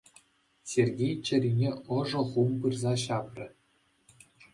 Сергей 0.71 1.13
чӗрине 1.25 1.69
ӑшӑ 1.97 2.21
хум 2.31 2.49
пырса 2.63 2.93
ҫапрӗ. 3.03 3.47